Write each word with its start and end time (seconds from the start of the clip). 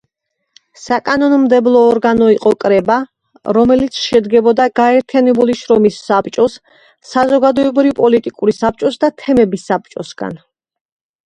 საკანონმდებლო 0.83 1.81
ორგანო 1.89 2.29
იყო 2.35 2.53
კრება, 2.65 2.95
რომელიც 3.57 3.99
შედგებოდა 4.07 4.67
გაერთიანებული 4.81 5.57
შრომის 5.61 6.01
საბჭოს, 6.07 6.57
საზოგადოებრივ-პოლიტიკური 7.13 8.59
საბჭოსა 8.63 9.01
და 9.07 9.13
თემების 9.25 9.69
საბჭოსაგან. 9.73 10.37